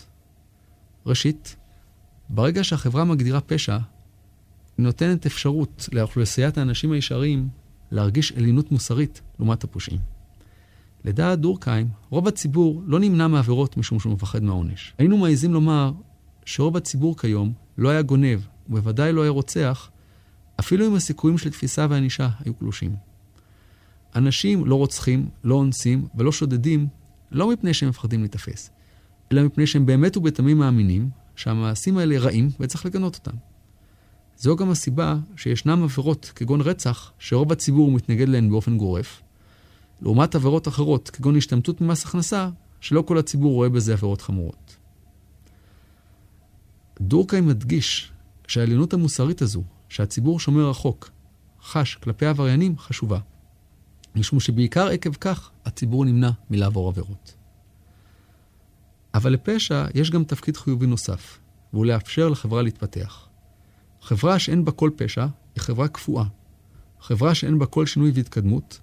ראשית, 1.06 1.56
ברגע 2.28 2.64
שהחברה 2.64 3.04
מגדירה 3.04 3.40
פשע, 3.40 3.78
היא 4.78 4.84
נותנת 4.84 5.26
אפשרות 5.26 5.88
לאוכלוסיית 5.92 6.58
האנשים 6.58 6.92
הישרים 6.92 7.48
להרגיש 7.90 8.32
עליונות 8.32 8.72
מוסרית 8.72 9.20
לעומת 9.38 9.64
הפושעים. 9.64 10.00
לדעת 11.04 11.40
דורקהיים, 11.40 11.88
רוב 12.10 12.28
הציבור 12.28 12.82
לא 12.86 13.00
נמנע 13.00 13.28
מעבירות 13.28 13.76
משום 13.76 14.00
שהוא 14.00 14.12
מפחד 14.12 14.42
מהעונש. 14.42 14.94
היינו 14.98 15.16
מעיזים 15.16 15.52
לומר 15.52 15.92
שרוב 16.44 16.76
הציבור 16.76 17.18
כיום 17.18 17.52
לא 17.78 17.88
היה 17.88 18.02
גונב, 18.02 18.40
ובוודאי 18.68 19.12
לא 19.12 19.22
היה 19.22 19.30
רוצח, 19.30 19.90
אפילו 20.60 20.86
אם 20.86 20.94
הסיכויים 20.94 21.38
של 21.38 21.50
תפיסה 21.50 21.86
וענישה 21.90 22.28
היו 22.44 22.54
קלושים. 22.54 22.94
אנשים 24.14 24.66
לא 24.66 24.74
רוצחים, 24.74 25.28
לא 25.44 25.54
אונסים 25.54 26.08
ולא 26.14 26.32
שודדים, 26.32 26.88
לא 27.30 27.50
מפני 27.50 27.74
שהם 27.74 27.88
מפחדים 27.88 28.20
להיתפס, 28.20 28.70
אלא 29.32 29.42
מפני 29.42 29.66
שהם 29.66 29.86
באמת 29.86 30.16
ובתמים 30.16 30.58
מאמינים 30.58 31.10
שהמעשים 31.36 31.98
האלה 31.98 32.18
רעים 32.18 32.50
וצריך 32.60 32.86
לגנות 32.86 33.14
אותם. 33.14 33.36
זו 34.40 34.56
גם 34.56 34.70
הסיבה 34.70 35.16
שישנם 35.36 35.82
עבירות 35.82 36.32
כגון 36.34 36.60
רצח, 36.60 37.12
שרוב 37.18 37.52
הציבור 37.52 37.90
מתנגד 37.90 38.28
להן 38.28 38.50
באופן 38.50 38.78
גורף, 38.78 39.22
לעומת 40.02 40.34
עבירות 40.34 40.68
אחרות, 40.68 41.10
כגון 41.10 41.36
השתמטות 41.36 41.80
ממס 41.80 42.04
הכנסה, 42.04 42.48
שלא 42.80 43.02
כל 43.02 43.18
הציבור 43.18 43.52
רואה 43.52 43.68
בזה 43.68 43.92
עבירות 43.92 44.20
חמורות. 44.20 44.76
דורקהיים 47.00 47.46
מדגיש 47.46 48.12
שהעליונות 48.46 48.92
המוסרית 48.92 49.42
הזו, 49.42 49.62
שהציבור 49.88 50.40
שומר 50.40 50.70
החוק, 50.70 51.10
חש 51.62 51.94
כלפי 51.94 52.26
עבריינים, 52.26 52.78
חשובה. 52.78 53.18
משום 54.16 54.40
שבעיקר 54.40 54.86
עקב 54.88 55.14
כך 55.14 55.50
הציבור 55.64 56.04
נמנע 56.04 56.30
מלעבור 56.50 56.88
עבירות. 56.88 57.34
אבל 59.14 59.32
לפשע 59.32 59.86
יש 59.94 60.10
גם 60.10 60.24
תפקיד 60.24 60.56
חיובי 60.56 60.86
נוסף, 60.86 61.38
והוא 61.72 61.86
לאפשר 61.86 62.28
לחברה 62.28 62.62
להתפתח. 62.62 63.29
חברה 64.02 64.38
שאין 64.38 64.64
בה 64.64 64.72
כל 64.72 64.90
פשע 64.96 65.26
היא 65.54 65.62
חברה 65.62 65.88
קפואה. 65.88 66.24
חברה 67.00 67.34
שאין 67.34 67.58
בה 67.58 67.66
כל 67.66 67.86
שינוי 67.86 68.10
והתקדמות, 68.14 68.80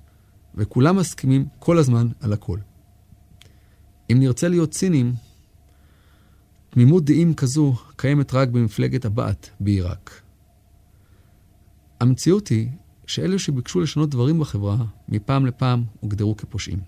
וכולם 0.55 0.97
מסכימים 0.97 1.45
כל 1.59 1.77
הזמן 1.77 2.07
על 2.19 2.33
הכל. 2.33 2.59
אם 4.11 4.19
נרצה 4.19 4.47
להיות 4.47 4.71
ציניים, 4.71 5.13
תמימות 6.69 7.05
דעים 7.05 7.33
כזו 7.33 7.75
קיימת 7.95 8.33
רק 8.33 8.49
במפלגת 8.49 9.05
הבעת' 9.05 9.49
בעיראק. 9.59 10.21
המציאות 11.99 12.47
היא 12.47 12.69
שאלו 13.07 13.39
שביקשו 13.39 13.79
לשנות 13.79 14.09
דברים 14.09 14.39
בחברה, 14.39 14.77
מפעם 15.09 15.45
לפעם 15.45 15.83
הוגדרו 15.99 16.37
כפושעים. 16.37 16.79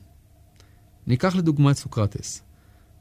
ניקח 1.08 1.36
לדוגמה 1.36 1.72
את 1.72 1.78
סוקרטס. 1.78 2.49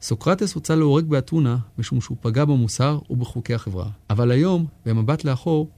סוקרטס 0.01 0.53
הוצא 0.53 0.75
להורג 0.75 1.05
באתונה 1.05 1.57
משום 1.77 2.01
שהוא 2.01 2.17
פגע 2.21 2.45
במוסר 2.45 2.99
ובחוקי 3.09 3.53
החברה. 3.53 3.89
אבל 4.09 4.31
היום, 4.31 4.65
במבט 4.85 5.23
לאחור, 5.23 5.69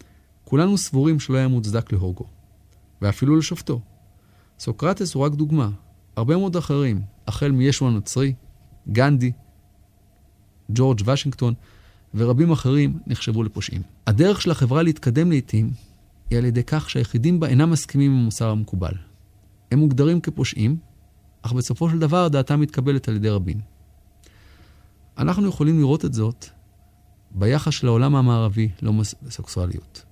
כולנו 0.43 0.77
סבורים 0.77 1.19
שלא 1.19 1.37
היה 1.37 1.47
מוצדק 1.47 1.91
להורגו. 1.91 2.25
ואפילו 3.01 3.35
לשופטו. 3.35 3.81
סוקרטס 4.59 5.13
הוא 5.13 5.23
רק 5.23 5.31
דוגמה. 5.31 5.69
הרבה 6.15 6.37
מאוד 6.37 6.55
אחרים, 6.55 7.01
החל 7.27 7.51
מישו 7.51 7.87
הנוצרי, 7.87 8.33
גנדי, 8.89 9.31
ג'ורג' 10.69 11.01
וושינגטון 11.05 11.53
ורבים 12.15 12.51
אחרים 12.51 12.99
נחשבו 13.07 13.43
לפושעים. 13.43 13.81
הדרך 14.07 14.41
של 14.41 14.51
החברה 14.51 14.83
להתקדם 14.83 15.29
לעיתים 15.29 15.71
היא 16.29 16.37
על 16.37 16.45
ידי 16.45 16.63
כך 16.63 16.89
שהיחידים 16.89 17.39
בה 17.39 17.47
אינם 17.47 17.71
מסכימים 17.71 18.11
עם 18.11 18.17
המוסר 18.17 18.49
המקובל. 18.49 18.93
הם 19.71 19.79
מוגדרים 19.79 20.21
כפושעים, 20.21 20.77
אך 21.41 21.53
בסופו 21.53 21.89
של 21.89 21.99
דבר 21.99 22.27
דעתם 22.27 22.59
מתקבלת 22.59 23.07
על 23.07 23.15
ידי 23.15 23.29
רבים. 23.29 23.70
אנחנו 25.21 25.47
יכולים 25.47 25.79
לראות 25.79 26.05
את 26.05 26.13
זאת 26.13 26.45
ביחס 27.31 27.73
של 27.73 27.87
העולם 27.87 28.15
המערבי 28.15 28.69
להומוסקסואליות. 28.81 30.05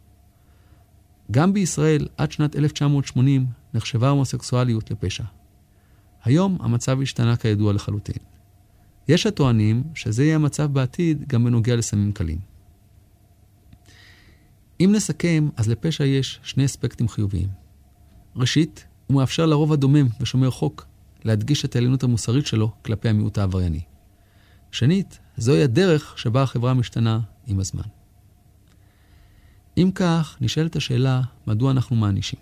גם 1.31 1.53
בישראל, 1.53 2.07
עד 2.17 2.31
שנת 2.31 2.55
1980, 2.55 3.45
נחשבה 3.73 4.09
הומוסקסואליות 4.09 4.91
לפשע. 4.91 5.23
היום 6.23 6.57
המצב 6.61 7.01
השתנה 7.01 7.35
כידוע 7.35 7.73
לחלוטין. 7.73 8.15
יש 9.07 9.25
הטוענים 9.25 9.83
שזה 9.95 10.23
יהיה 10.23 10.35
המצב 10.35 10.73
בעתיד 10.73 11.27
גם 11.27 11.43
בנוגע 11.43 11.75
לסמים 11.75 12.11
קלים. 12.11 12.39
אם 14.79 14.91
נסכם, 14.95 15.49
אז 15.57 15.69
לפשע 15.69 16.05
יש 16.05 16.39
שני 16.43 16.65
אספקטים 16.65 17.07
חיוביים. 17.07 17.49
ראשית, 18.35 18.85
הוא 19.07 19.17
מאפשר 19.17 19.45
לרוב 19.45 19.73
הדומם 19.73 20.07
ושומר 20.21 20.51
חוק 20.51 20.85
להדגיש 21.23 21.65
את 21.65 21.75
העליונות 21.75 22.03
המוסרית 22.03 22.45
שלו 22.45 22.71
כלפי 22.85 23.09
המיעוט 23.09 23.37
העברייני. 23.37 23.88
שנית, 24.71 25.19
זוהי 25.37 25.63
הדרך 25.63 26.17
שבה 26.17 26.41
החברה 26.41 26.73
משתנה 26.73 27.19
עם 27.47 27.59
הזמן. 27.59 27.83
אם 29.77 29.91
כך, 29.95 30.37
נשאלת 30.41 30.75
השאלה, 30.75 31.21
מדוע 31.47 31.71
אנחנו 31.71 31.95
מענישים? 31.95 32.39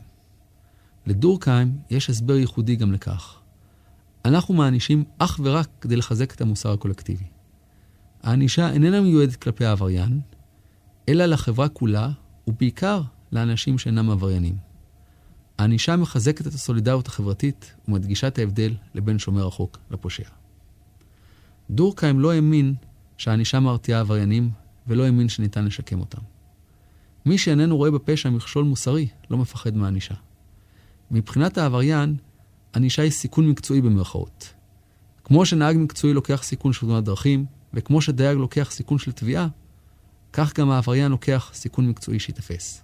לדורקהיים 1.06 1.78
יש 1.90 2.10
הסבר 2.10 2.36
ייחודי 2.36 2.76
גם 2.76 2.92
לכך. 2.92 3.40
אנחנו 4.26 4.54
מענישים 4.54 5.04
אך 5.18 5.40
ורק 5.44 5.68
כדי 5.82 5.96
לחזק 5.96 6.34
את 6.36 6.42
המוסר 6.42 6.72
הקולקטיבי. 6.72 7.26
הענישה 8.24 8.70
איננה 8.70 9.02
מיועדת 9.02 9.36
כלפי 9.36 9.66
העבריין, 9.66 10.22
אלא 11.10 11.26
לחברה 11.26 11.70
כולה, 11.70 12.10
ובעיקר 12.48 13.02
לאנשים 13.32 13.78
שאינם 13.78 14.10
עבריינים. 14.10 14.58
הענישה 15.58 15.96
מחזקת 15.96 16.48
את 16.48 16.54
הסולידריות 16.54 17.08
החברתית 17.08 17.76
ומדגישה 17.88 18.28
את 18.28 18.40
ההבדל 18.40 18.74
לבין 18.96 19.20
שומר 19.20 19.48
החוק 19.48 19.78
לפושע. 19.92 20.30
דורקהיים 21.70 22.20
לא 22.20 22.32
האמין 22.32 22.74
שהענישה 23.18 23.60
מרתיעה 23.60 24.00
עבריינים, 24.00 24.50
ולא 24.88 25.06
האמין 25.06 25.30
שניתן 25.30 25.66
לשקם 25.66 26.00
אותם. 26.00 26.22
מי 27.26 27.38
שאיננו 27.38 27.78
רואה 27.78 27.92
בפשע 27.92 28.30
מכשול 28.30 28.66
מוסרי, 28.66 29.08
לא 29.30 29.38
מפחד 29.38 29.76
מהענישה. 29.76 30.16
מבחינת 31.12 31.58
העבריין, 31.58 32.16
ענישה 32.76 33.02
היא 33.02 33.12
סיכון 33.12 33.50
מקצועי 33.50 33.82
במרכאות. 33.82 34.54
כמו 35.24 35.46
שנהג 35.46 35.78
מקצועי 35.78 36.14
לוקח 36.14 36.44
סיכון 36.44 36.74
של 36.74 36.80
תאונת 36.80 37.04
דרכים, 37.04 37.46
וכמו 37.74 38.02
שדייג 38.02 38.38
לוקח 38.38 38.72
סיכון 38.72 38.98
של 38.98 39.12
תביעה, 39.12 39.48
כך 40.34 40.60
גם 40.60 40.70
העבריין 40.70 41.12
לוקח 41.12 41.52
סיכון 41.54 41.90
מקצועי 41.90 42.20
שיתפס. 42.20 42.82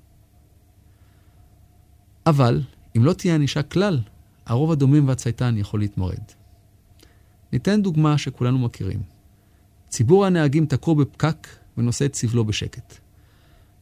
אבל, 2.25 2.61
אם 2.97 3.05
לא 3.05 3.13
תהיה 3.13 3.35
ענישה 3.35 3.63
כלל, 3.63 3.99
הרוב 4.45 4.71
הדומם 4.71 5.07
והצייתן 5.07 5.55
יכול 5.57 5.79
להתמרד. 5.79 6.21
ניתן 7.53 7.81
דוגמה 7.81 8.17
שכולנו 8.17 8.59
מכירים. 8.59 9.01
ציבור 9.89 10.25
הנהגים 10.25 10.65
תקוע 10.65 10.93
בפקק 10.93 11.47
ונושא 11.77 12.05
את 12.05 12.15
סבלו 12.15 12.45
בשקט. 12.45 12.97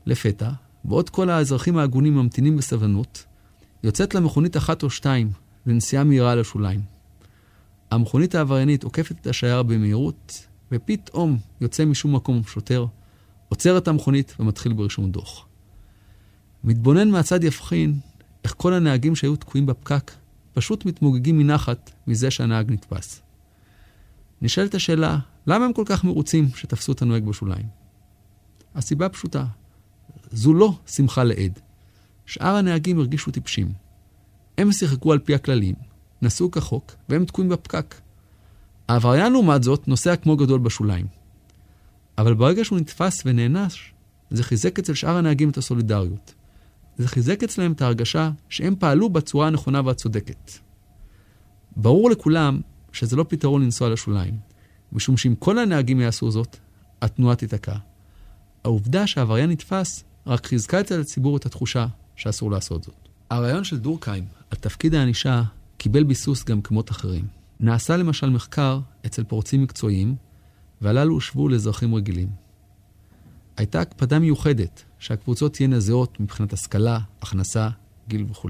לפתע, 0.05 0.51
בעוד 0.83 1.09
כל 1.09 1.29
האזרחים 1.29 1.77
ההגונים 1.77 2.15
ממתינים 2.15 2.57
בסבלנות, 2.57 3.25
יוצאת 3.83 4.15
למכונית 4.15 4.57
אחת 4.57 4.83
או 4.83 4.89
שתיים 4.89 5.31
לנסיעה 5.65 6.03
מהירה 6.03 6.35
לשוליים. 6.35 6.81
המכונית 7.91 8.35
העבריינית 8.35 8.83
עוקפת 8.83 9.15
את 9.21 9.27
השיירה 9.27 9.63
במהירות, 9.63 10.47
ופתאום 10.71 11.37
יוצא 11.61 11.85
משום 11.85 12.15
מקום 12.15 12.43
שוטר, 12.43 12.85
עוצר 13.49 13.77
את 13.77 13.87
המכונית 13.87 14.35
ומתחיל 14.39 14.73
ברישום 14.73 15.11
דוח. 15.11 15.45
מתבונן 16.63 17.09
מהצד 17.09 17.43
יבחין 17.43 17.99
איך 18.43 18.53
כל 18.57 18.73
הנהגים 18.73 19.15
שהיו 19.15 19.35
תקועים 19.35 19.65
בפקק 19.65 20.11
פשוט 20.53 20.85
מתמוגגים 20.85 21.37
מנחת 21.37 21.91
מזה 22.07 22.31
שהנהג 22.31 22.71
נתפס. 22.71 23.21
נשאלת 24.41 24.75
השאלה, 24.75 25.19
למה 25.47 25.65
הם 25.65 25.73
כל 25.73 25.83
כך 25.85 26.03
מרוצים 26.03 26.49
שתפסו 26.55 26.91
את 26.91 27.01
הנוהג 27.01 27.25
בשוליים? 27.25 27.65
הסיבה 28.75 29.09
פשוטה, 29.09 29.45
זו 30.31 30.53
לא 30.53 30.73
שמחה 30.85 31.23
לעד. 31.23 31.59
שאר 32.25 32.55
הנהגים 32.55 32.99
הרגישו 32.99 33.31
טיפשים. 33.31 33.73
הם 34.57 34.71
שיחקו 34.71 35.13
על 35.13 35.19
פי 35.19 35.35
הכללים, 35.35 35.75
נסעו 36.21 36.51
כחוק, 36.51 36.95
והם 37.09 37.25
תקועים 37.25 37.49
בפקק. 37.49 37.95
העבריין 38.87 39.31
לעומת 39.31 39.63
זאת 39.63 39.87
נוסע 39.87 40.15
כמו 40.15 40.37
גדול 40.37 40.59
בשוליים. 40.59 41.05
אבל 42.17 42.33
ברגע 42.33 42.65
שהוא 42.65 42.79
נתפס 42.79 43.21
ונענש, 43.25 43.93
זה 44.29 44.43
חיזק 44.43 44.79
אצל 44.79 44.93
שאר 44.93 45.17
הנהגים 45.17 45.49
את 45.49 45.57
הסולידריות. 45.57 46.33
זה 46.97 47.07
חיזק 47.07 47.43
אצלם 47.43 47.71
את 47.71 47.81
ההרגשה 47.81 48.31
שהם 48.49 48.75
פעלו 48.79 49.09
בצורה 49.09 49.47
הנכונה 49.47 49.81
והצודקת. 49.85 50.51
ברור 51.77 52.09
לכולם 52.09 52.61
שזה 52.91 53.15
לא 53.15 53.25
פתרון 53.29 53.61
לנסוע 53.61 53.89
לשוליים, 53.89 54.37
משום 54.91 55.17
שאם 55.17 55.35
כל 55.35 55.59
הנהגים 55.59 56.01
יעשו 56.01 56.31
זאת, 56.31 56.57
התנועה 57.01 57.35
תיתקע. 57.35 57.75
העובדה 58.63 59.07
שהעבריין 59.07 59.49
נתפס 59.49 60.03
רק 60.27 60.45
חיזקה 60.45 60.81
אצל 60.81 61.01
הציבור 61.01 61.37
את 61.37 61.45
התחושה 61.45 61.87
שאסור 62.15 62.51
לעשות 62.51 62.83
זאת. 62.83 62.95
הרעיון 63.29 63.63
של 63.63 63.79
דורקהיים 63.79 64.25
על 64.49 64.57
תפקיד 64.57 64.95
הענישה 64.95 65.43
קיבל 65.77 66.03
ביסוס 66.03 66.43
גם 66.43 66.57
במקומות 66.57 66.91
אחרים. 66.91 67.27
נעשה 67.59 67.97
למשל 67.97 68.29
מחקר 68.29 68.79
אצל 69.05 69.23
פורצים 69.23 69.63
מקצועיים, 69.63 70.15
והללו 70.81 71.13
הושבו 71.13 71.49
לאזרחים 71.49 71.95
רגילים. 71.95 72.29
הייתה 73.57 73.81
הקפדה 73.81 74.19
מיוחדת 74.19 74.83
שהקבוצות 74.99 75.53
תהיינה 75.53 75.79
זהות 75.79 76.19
מבחינת 76.19 76.53
השכלה, 76.53 76.99
הכנסה, 77.21 77.69
גיל 78.07 78.25
וכו'. 78.29 78.49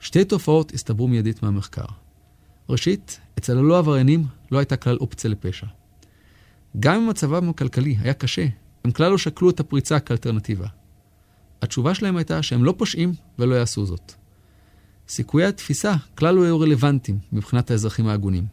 שתי 0.00 0.24
תופעות 0.24 0.74
הסתברו 0.74 1.08
מיידית 1.08 1.42
מהמחקר. 1.42 1.84
ראשית, 2.72 3.20
אצל 3.38 3.58
הלא 3.58 3.78
עבריינים 3.78 4.26
לא 4.50 4.58
הייתה 4.58 4.76
כלל 4.76 4.96
אופציה 4.96 5.30
לפשע. 5.30 5.66
גם 6.80 6.94
אם 6.94 7.08
מצבם 7.08 7.48
הכלכלי 7.48 7.96
היה 8.00 8.14
קשה, 8.14 8.46
הם 8.84 8.90
כלל 8.90 9.10
לא 9.10 9.18
שקלו 9.18 9.50
את 9.50 9.60
הפריצה 9.60 10.00
כאלטרנטיבה. 10.00 10.66
התשובה 11.62 11.94
שלהם 11.94 12.16
הייתה 12.16 12.42
שהם 12.42 12.64
לא 12.64 12.74
פושעים 12.78 13.12
ולא 13.38 13.54
יעשו 13.54 13.86
זאת. 13.86 14.12
סיכויי 15.08 15.46
התפיסה 15.46 15.94
כלל 16.14 16.34
לא 16.34 16.44
היו 16.44 16.60
רלוונטיים 16.60 17.18
מבחינת 17.32 17.70
האזרחים 17.70 18.06
ההגונים. 18.06 18.46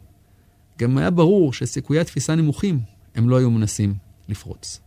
גם 0.78 0.98
היה 0.98 1.10
ברור 1.10 1.52
שסיכויי 1.52 2.00
התפיסה 2.00 2.34
נמוכים, 2.34 2.80
הם 3.14 3.28
לא 3.28 3.36
היו 3.36 3.50
מנסים 3.50 3.94
לפרוץ. 4.28 4.80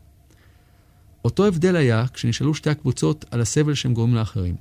אותו 1.25 1.45
הבדל 1.45 1.75
היה 1.75 2.05
כשנשאלו 2.13 2.53
שתי 2.53 2.69
הקבוצות 2.69 3.25
על 3.31 3.41
הסבל 3.41 3.73
שהם 3.73 3.93
גורמים 3.93 4.15
לאחרים. 4.15 4.55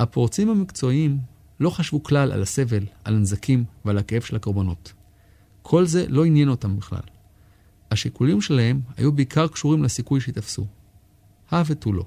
הפורצים 0.00 0.48
המקצועיים 0.50 1.18
לא 1.62 1.70
חשבו 1.70 2.02
כלל 2.02 2.32
על 2.32 2.42
הסבל, 2.42 2.84
על 3.04 3.14
הנזקים 3.14 3.64
ועל 3.84 3.98
הכאב 3.98 4.22
של 4.22 4.36
הקורבנות. 4.36 4.92
כל 5.62 5.86
זה 5.86 6.06
לא 6.08 6.24
עניין 6.24 6.48
אותם 6.48 6.76
בכלל. 6.76 7.00
השיקולים 7.90 8.40
שלהם 8.40 8.80
היו 8.96 9.12
בעיקר 9.12 9.48
קשורים 9.48 9.82
לסיכוי 9.82 10.20
שיתפסו. 10.20 10.66
הא 11.50 11.62
ותו 11.66 11.92
לא. 11.92 12.04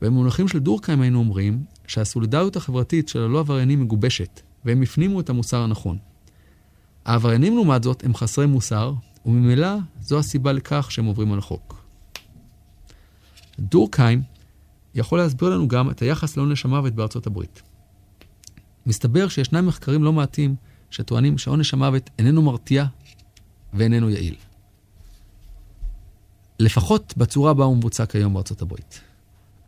במונחים 0.00 0.48
של 0.48 0.58
דורקהיים 0.58 1.00
היינו 1.00 1.18
אומרים 1.18 1.64
שהסולידריות 1.86 2.56
החברתית 2.56 3.08
של 3.08 3.22
הלא 3.22 3.38
עבריינים 3.38 3.80
מגובשת, 3.80 4.40
והם 4.64 4.82
הפנימו 4.82 5.20
את 5.20 5.30
המוסר 5.30 5.62
הנכון. 5.62 5.98
העבריינים 7.04 7.54
לעומת 7.54 7.82
זאת 7.82 8.04
הם 8.04 8.14
חסרי 8.14 8.46
מוסר, 8.46 8.94
וממילא 9.26 9.76
זו 10.00 10.18
הסיבה 10.18 10.52
לכך 10.52 10.90
שהם 10.90 11.04
עוברים 11.04 11.32
על 11.32 11.38
החוק. 11.38 11.84
דורקהיים 13.58 14.22
יכול 14.94 15.18
להסביר 15.18 15.50
לנו 15.50 15.68
גם 15.68 15.90
את 15.90 16.02
היחס 16.02 16.36
לעונש 16.36 16.64
המוות 16.64 16.92
בארצות 16.94 17.26
הברית. 17.26 17.62
מסתבר 18.86 19.28
שישנם 19.28 19.66
מחקרים 19.66 20.04
לא 20.04 20.12
מעטים 20.12 20.56
שטוענים 20.90 21.38
שעונש 21.38 21.74
המוות 21.74 22.10
איננו 22.18 22.42
מרתיע 22.42 22.84
ואיננו 23.74 24.10
יעיל. 24.10 24.36
לפחות 26.58 27.14
בצורה 27.16 27.54
בה 27.54 27.64
הוא 27.64 27.76
מבוצע 27.76 28.06
כיום 28.06 28.34
בארצות 28.34 28.62
הברית. 28.62 29.00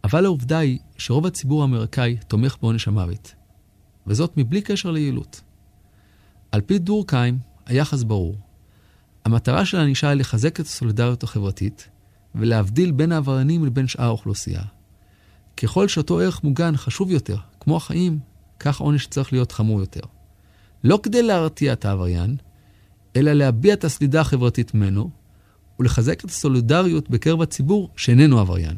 אבל 0.05 0.25
העובדה 0.25 0.59
היא 0.59 0.79
שרוב 0.99 1.27
הציבור 1.27 1.63
האמריקאי 1.63 2.17
תומך 2.29 2.57
בעונש 2.63 2.89
המוות, 2.89 3.35
וזאת 4.07 4.33
מבלי 4.37 4.63
קשר 4.63 4.91
ליעילות. 4.91 5.41
על 6.53 6.61
פי 6.61 6.79
דורקהיים, 6.79 7.39
היחס 7.67 8.03
ברור. 8.03 8.37
המטרה 9.25 9.65
של 9.65 9.79
הענישה 9.79 10.09
היא 10.09 10.21
לחזק 10.21 10.61
את 10.61 10.67
הסולידריות 10.67 11.23
החברתית 11.23 11.89
ולהבדיל 12.35 12.93
בין 12.93 13.13
העבריינים 13.13 13.65
לבין 13.65 13.87
שאר 13.87 14.05
האוכלוסייה. 14.05 14.63
ככל 15.57 15.89
שאותו 15.89 16.21
ערך 16.21 16.45
מוגן 16.45 16.77
חשוב 16.77 17.11
יותר, 17.11 17.37
כמו 17.61 17.77
החיים, 17.77 18.19
כך 18.61 18.81
העונש 18.81 19.07
צריך 19.07 19.33
להיות 19.33 19.53
חמור 19.53 19.81
יותר. 19.81 20.01
לא 20.85 21.01
כדי 21.03 21.23
להרתיע 21.23 21.73
את 21.73 21.85
העבריין, 21.85 22.37
אלא 23.17 23.33
להביע 23.33 23.75
את 23.75 23.85
הסלידה 23.85 24.21
החברתית 24.21 24.75
ממנו, 24.75 25.11
ולחזק 25.81 26.25
את 26.25 26.31
הסולידריות 26.31 27.11
בקרב 27.11 27.43
הציבור 27.43 27.91
שאיננו 27.97 28.39
עבריין. 28.39 28.77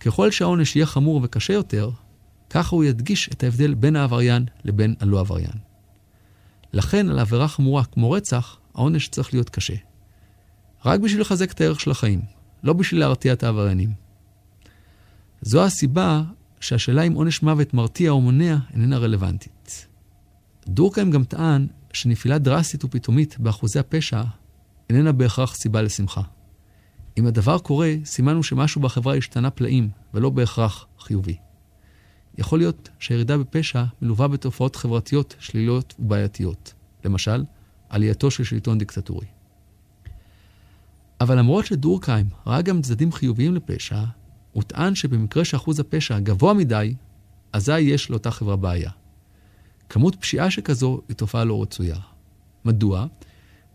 ככל 0.00 0.30
שהעונש 0.30 0.76
יהיה 0.76 0.86
חמור 0.86 1.20
וקשה 1.24 1.52
יותר, 1.52 1.90
ככה 2.50 2.76
הוא 2.76 2.84
ידגיש 2.84 3.28
את 3.32 3.42
ההבדל 3.42 3.74
בין 3.74 3.96
העבריין 3.96 4.46
לבין 4.64 4.94
הלא 5.00 5.20
עבריין. 5.20 5.52
לכן 6.72 7.08
על 7.08 7.18
עבירה 7.18 7.48
חמורה 7.48 7.84
כמו 7.84 8.10
רצח, 8.10 8.58
העונש 8.74 9.08
צריך 9.08 9.34
להיות 9.34 9.50
קשה. 9.50 9.74
רק 10.84 11.00
בשביל 11.00 11.20
לחזק 11.20 11.52
את 11.52 11.60
הערך 11.60 11.80
של 11.80 11.90
החיים, 11.90 12.20
לא 12.62 12.72
בשביל 12.72 13.00
להרתיע 13.00 13.32
את 13.32 13.42
העבריינים. 13.42 13.92
זו 15.42 15.64
הסיבה 15.64 16.22
שהשאלה 16.60 17.02
אם 17.02 17.12
עונש 17.12 17.42
מוות 17.42 17.74
מרתיע 17.74 18.10
או 18.10 18.20
מונע 18.20 18.56
איננה 18.72 18.98
רלוונטית. 18.98 19.86
דורקהיים 20.68 21.10
גם 21.10 21.24
טען 21.24 21.66
שנפילה 21.92 22.38
דרסטית 22.38 22.84
ופתאומית 22.84 23.38
באחוזי 23.38 23.78
הפשע 23.78 24.22
איננה 24.90 25.12
בהכרח 25.12 25.54
סיבה 25.54 25.82
לשמחה. 25.82 26.22
אם 27.18 27.26
הדבר 27.26 27.58
קורה, 27.58 27.94
סימנו 28.04 28.42
שמשהו 28.42 28.80
בחברה 28.80 29.16
השתנה 29.16 29.50
פלאים, 29.50 29.90
ולא 30.14 30.30
בהכרח 30.30 30.86
חיובי. 31.00 31.36
יכול 32.38 32.58
להיות 32.58 32.88
שהירידה 32.98 33.38
בפשע 33.38 33.84
מלווה 34.02 34.28
בתופעות 34.28 34.76
חברתיות 34.76 35.36
שליליות 35.38 35.94
ובעייתיות. 35.98 36.74
למשל, 37.04 37.44
עלייתו 37.88 38.30
של 38.30 38.44
שלטון 38.44 38.78
דיקטטורי. 38.78 39.26
אבל 41.20 41.38
למרות 41.38 41.66
שדורקהיים 41.66 42.26
ראה 42.46 42.62
גם 42.62 42.82
צדדים 42.82 43.12
חיוביים 43.12 43.54
לפשע, 43.54 44.04
הוא 44.52 44.62
טען 44.62 44.94
שבמקרה 44.94 45.44
שאחוז 45.44 45.80
הפשע 45.80 46.18
גבוה 46.18 46.54
מדי, 46.54 46.94
אזי 47.52 47.80
יש 47.80 48.10
לאותה 48.10 48.30
חברה 48.30 48.56
בעיה. 48.56 48.90
כמות 49.88 50.14
פשיעה 50.14 50.50
שכזו 50.50 51.00
היא 51.08 51.16
תופעה 51.16 51.44
לא 51.44 51.62
רצויה. 51.62 51.96
מדוע? 52.64 53.06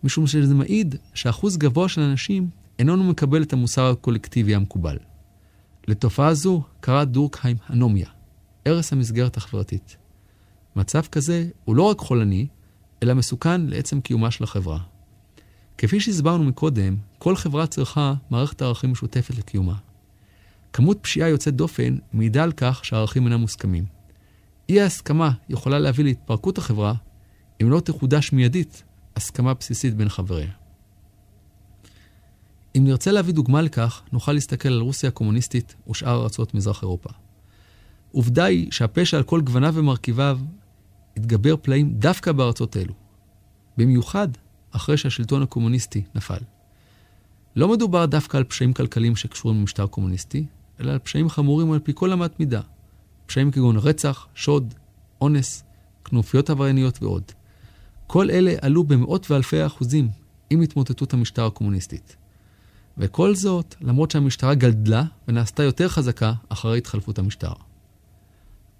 משום 0.03 0.27
שזה 0.27 0.53
מעיד 0.53 0.95
שאחוז 1.13 1.57
גבוה 1.57 1.89
של 1.89 2.01
אנשים 2.01 2.49
איננו 2.79 3.03
מקבל 3.03 3.43
את 3.43 3.53
המוסר 3.53 3.85
הקולקטיבי 3.85 4.55
המקובל. 4.55 4.97
לתופעה 5.87 6.33
זו 6.33 6.63
קרא 6.79 7.03
דורקהיים 7.03 7.57
אנומיה, 7.69 8.09
הרס 8.65 8.93
המסגרת 8.93 9.37
החברתית. 9.37 9.97
מצב 10.75 11.01
כזה 11.01 11.49
הוא 11.65 11.75
לא 11.75 11.83
רק 11.83 11.99
חולני, 11.99 12.47
אלא 13.03 13.13
מסוכן 13.13 13.61
לעצם 13.61 14.01
קיומה 14.01 14.31
של 14.31 14.43
החברה. 14.43 14.79
כפי 15.77 15.99
שהסברנו 15.99 16.43
מקודם, 16.43 16.95
כל 17.19 17.35
חברה 17.35 17.67
צריכה 17.67 18.13
מערכת 18.29 18.61
ערכים 18.61 18.91
משותפת 18.91 19.35
לקיומה. 19.37 19.75
כמות 20.73 20.97
פשיעה 21.01 21.29
יוצאת 21.29 21.55
דופן 21.55 21.97
מעידה 22.13 22.43
על 22.43 22.51
כך 22.51 22.85
שהערכים 22.85 23.25
אינם 23.25 23.39
מוסכמים. 23.39 23.85
אי 24.69 24.81
ההסכמה 24.81 25.31
יכולה 25.49 25.79
להביא 25.79 26.03
להתפרקות 26.03 26.57
החברה, 26.57 26.93
אם 27.61 27.69
לא 27.69 27.79
תחודש 27.79 28.33
מיידית 28.33 28.83
הסכמה 29.15 29.53
בסיסית 29.53 29.95
בין 29.95 30.09
חבריה. 30.09 30.51
אם 32.77 32.83
נרצה 32.83 33.11
להביא 33.11 33.33
דוגמה 33.33 33.61
לכך, 33.61 34.01
נוכל 34.11 34.33
להסתכל 34.33 34.69
על 34.69 34.79
רוסיה 34.79 35.09
הקומוניסטית 35.09 35.75
ושאר 35.89 36.23
ארצות 36.23 36.53
מזרח 36.53 36.81
אירופה. 36.81 37.09
עובדה 38.11 38.45
היא 38.45 38.71
שהפשע 38.71 39.17
על 39.17 39.23
כל 39.23 39.41
גווניו 39.41 39.73
ומרכיביו 39.75 40.39
התגבר 41.17 41.55
פלאים 41.61 41.93
דווקא 41.93 42.31
בארצות 42.31 42.77
אלו. 42.77 42.93
במיוחד 43.77 44.27
אחרי 44.71 44.97
שהשלטון 44.97 45.41
הקומוניסטי 45.41 46.03
נפל. 46.15 46.39
לא 47.55 47.67
מדובר 47.67 48.05
דווקא 48.05 48.37
על 48.37 48.43
פשעים 48.43 48.73
כלכליים 48.73 49.15
שקשורים 49.15 49.59
למשטר 49.59 49.87
קומוניסטי, 49.87 50.45
אלא 50.79 50.91
על 50.91 50.99
פשעים 50.99 51.29
חמורים 51.29 51.71
על 51.71 51.79
פי 51.79 51.91
כל 51.95 52.13
אמת 52.13 52.39
מידה. 52.39 52.61
פשעים 53.25 53.51
כגון 53.51 53.77
רצח, 53.77 54.27
שוד, 54.33 54.73
אונס, 55.21 55.63
כנופיות 56.05 56.49
עברייניות 56.49 57.03
ועוד. 57.03 57.23
כל 58.07 58.31
אלה 58.31 58.55
עלו 58.61 58.83
במאות 58.83 59.31
ואלפי 59.31 59.65
אחוזים 59.65 60.09
עם 60.49 60.61
התמוטטות 60.61 61.13
המשטר 61.13 61.45
הקומוניסטית. 61.45 62.15
וכל 62.97 63.35
זאת 63.35 63.75
למרות 63.81 64.11
שהמשטרה 64.11 64.55
גדלה 64.55 65.03
ונעשתה 65.27 65.63
יותר 65.63 65.89
חזקה 65.89 66.33
אחרי 66.49 66.77
התחלפות 66.77 67.19
המשטר. 67.19 67.53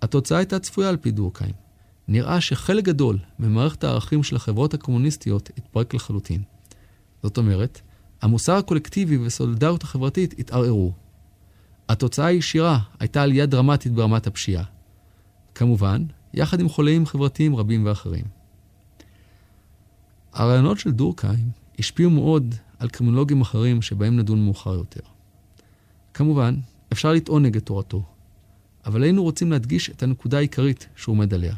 התוצאה 0.02 0.38
הייתה 0.38 0.60
צפויה 0.60 0.90
על 0.90 0.98
פי 0.98 1.12
דורקהיים. 1.12 1.54
נראה 2.08 2.42
שחלק 2.42 2.84
גדול 2.84 3.20
ממערכת 3.40 3.84
הערכים 3.84 4.24
של 4.24 4.36
החברות 4.36 4.74
הקומוניסטיות 4.74 5.50
התפרק 5.58 5.94
לחלוטין. 5.94 6.42
זאת 7.24 7.38
אומרת, 7.38 7.82
המוסר 8.22 8.54
הקולקטיבי 8.54 9.18
וסולידריות 9.18 9.84
החברתית 9.84 10.40
התערערו. 10.40 10.94
התוצאה 11.90 12.26
הישירה 12.26 12.80
הייתה 13.00 13.24
עלייה 13.24 13.46
דרמטית 13.46 13.92
ברמת 13.92 14.28
הפשיעה. 14.28 14.64
כמובן, 15.56 16.04
יחד 16.34 16.60
עם 16.60 16.70
חולאים 16.70 17.06
חברתיים 17.06 17.56
רבים 17.56 17.86
ואחרים. 17.86 18.26
הרעיונות 20.34 20.80
של 20.80 20.92
דורקהיים 20.92 21.50
השפיעו 21.80 22.10
מאוד 22.10 22.56
על 22.80 22.90
קרימינולוגים 22.90 23.42
אחרים 23.42 23.82
שבהם 23.82 24.18
נדון 24.18 24.46
מאוחר 24.46 24.74
יותר. 24.74 25.00
כמובן, 26.14 26.56
אפשר 26.92 27.14
לטעון 27.14 27.44
נגד 27.44 27.62
תורתו, 27.62 28.04
אבל 28.86 29.04
היינו 29.04 29.24
רוצים 29.24 29.52
להדגיש 29.52 29.90
את 29.90 30.04
הנקודה 30.04 30.38
העיקרית 30.38 30.88
שהוא 30.96 31.16
עומד 31.16 31.34
עליה. 31.34 31.56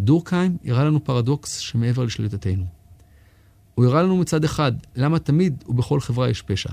דורקהיים 0.00 0.56
הראה 0.64 0.84
לנו 0.84 1.04
פרדוקס 1.04 1.58
שמעבר 1.58 2.04
לשליטתנו. 2.04 2.64
הוא 3.74 3.84
הראה 3.84 4.02
לנו 4.02 4.16
מצד 4.16 4.44
אחד 4.44 4.72
למה 4.96 5.18
תמיד 5.18 5.64
ובכל 5.68 6.00
חברה 6.00 6.30
יש 6.30 6.42
פשע. 6.42 6.72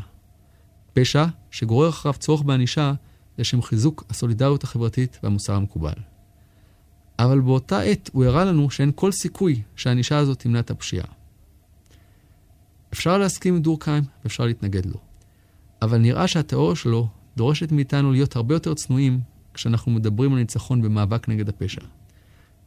פשע 0.99 1.25
שגורר 1.51 1.89
אחריו 1.89 2.13
צורך 2.13 2.41
בענישה 2.41 2.93
לשם 3.38 3.62
חיזוק 3.62 4.03
הסולידריות 4.10 4.63
החברתית 4.63 5.19
והמוסר 5.23 5.53
המקובל. 5.53 5.93
אבל 7.19 7.39
באותה 7.39 7.81
עת 7.81 8.10
הוא 8.13 8.25
הראה 8.25 8.45
לנו 8.45 8.69
שאין 8.69 8.91
כל 8.95 9.12
סיכוי 9.12 9.62
שהענישה 9.75 10.17
הזאת 10.17 10.39
תמנע 10.39 10.60
את 10.60 10.71
הפשיעה. 10.71 11.05
אפשר 12.93 13.17
להסכים 13.17 13.55
עם 13.55 13.62
דורקהיים 13.62 14.03
ואפשר 14.23 14.45
להתנגד 14.45 14.86
לו. 14.86 14.99
אבל 15.81 15.97
נראה 15.97 16.27
שהתיאוריה 16.27 16.75
שלו 16.75 17.07
דורשת 17.38 17.71
מאיתנו 17.71 18.12
להיות 18.12 18.36
הרבה 18.36 18.55
יותר 18.55 18.73
צנועים 18.73 19.19
כשאנחנו 19.53 19.91
מדברים 19.91 20.33
על 20.33 20.39
ניצחון 20.39 20.81
במאבק 20.81 21.29
נגד 21.29 21.49
הפשע. 21.49 21.81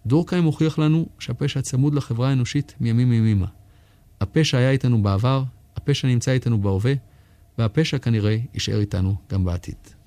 דורקהיים 0.06 0.44
הוכיח 0.44 0.78
לנו 0.78 1.06
שהפשע 1.18 1.60
צמוד 1.60 1.94
לחברה 1.94 2.28
האנושית 2.28 2.74
מימים 2.80 3.12
ימימה. 3.12 3.46
הפשע 4.20 4.58
היה 4.58 4.70
איתנו 4.70 5.02
בעבר, 5.02 5.44
הפשע 5.76 6.08
נמצא 6.08 6.30
איתנו 6.30 6.60
בהווה, 6.60 6.92
והפשע 7.58 7.98
כנראה 7.98 8.36
יישאר 8.54 8.80
איתנו 8.80 9.14
גם 9.30 9.44
בעתיד. 9.44 9.99